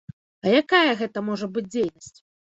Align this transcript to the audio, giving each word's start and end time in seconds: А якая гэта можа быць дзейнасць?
А 0.45 0.53
якая 0.61 0.93
гэта 1.01 1.23
можа 1.27 1.49
быць 1.57 1.65
дзейнасць? 1.73 2.11